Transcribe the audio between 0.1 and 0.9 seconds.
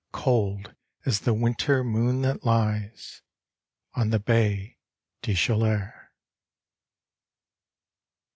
Odd